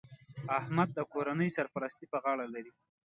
[0.59, 2.71] احمد د کورنۍ سرپرستي په غاړه لري